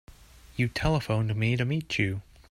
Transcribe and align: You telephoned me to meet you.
You 0.57 0.67
telephoned 0.67 1.35
me 1.35 1.55
to 1.57 1.63
meet 1.63 1.99
you. 1.99 2.23